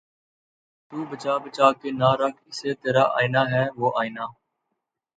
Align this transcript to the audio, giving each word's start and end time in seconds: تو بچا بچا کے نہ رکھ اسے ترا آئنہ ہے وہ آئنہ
تو 0.91 0.97
بچا 1.09 1.33
بچا 1.43 1.67
کے 1.79 1.89
نہ 1.99 2.09
رکھ 2.19 2.39
اسے 2.49 2.71
ترا 2.81 3.03
آئنہ 3.17 3.41
ہے 3.53 3.65
وہ 3.79 3.87
آئنہ 4.01 4.25